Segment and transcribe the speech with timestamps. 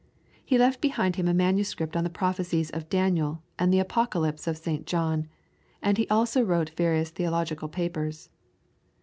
[0.43, 4.57] He left behind him a manuscript on the prophecies of Daniel and the Apocalypse of
[4.57, 4.87] St.
[4.87, 5.27] John,
[5.79, 8.29] and he also wrote various theological papers.